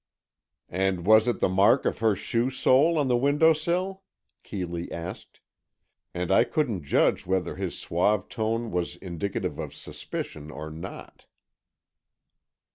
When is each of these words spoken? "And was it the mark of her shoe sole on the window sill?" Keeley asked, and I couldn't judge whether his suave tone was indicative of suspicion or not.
"And 0.71 1.05
was 1.05 1.27
it 1.27 1.41
the 1.41 1.47
mark 1.47 1.85
of 1.85 1.99
her 1.99 2.15
shoe 2.15 2.49
sole 2.49 2.97
on 2.97 3.07
the 3.07 3.15
window 3.15 3.53
sill?" 3.53 4.01
Keeley 4.41 4.91
asked, 4.91 5.41
and 6.11 6.31
I 6.31 6.43
couldn't 6.43 6.81
judge 6.81 7.27
whether 7.27 7.55
his 7.55 7.77
suave 7.77 8.27
tone 8.27 8.71
was 8.71 8.95
indicative 8.95 9.59
of 9.59 9.75
suspicion 9.75 10.49
or 10.49 10.71
not. 10.71 11.27